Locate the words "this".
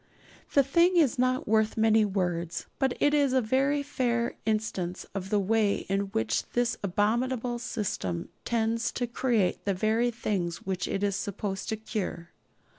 6.53-6.75